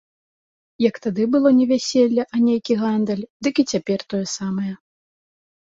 Як 0.89 0.95
тады 1.05 1.23
было 1.35 1.49
не 1.59 1.67
вяселле, 1.73 2.21
а 2.33 2.43
нейкі 2.47 2.79
гандаль, 2.83 3.23
дык 3.47 3.55
і 3.67 3.69
цяпер 3.75 3.99
тое 4.15 4.25
самае. 4.37 4.73